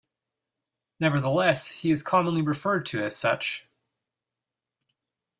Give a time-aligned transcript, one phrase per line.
[0.99, 3.67] Nevertheless, he is commonly referred to as such.